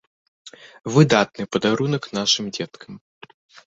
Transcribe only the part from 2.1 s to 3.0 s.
нашым дзеткам!